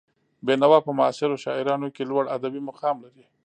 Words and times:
بېنوا 0.45 0.79
په 0.85 0.91
معاصرو 0.97 1.41
شاعرانو 1.43 1.87
کې 1.95 2.03
لوړ 2.09 2.23
ادبي 2.35 2.61
مقام 2.69 2.95
لري. 3.05 3.23